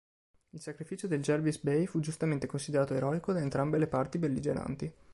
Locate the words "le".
3.77-3.85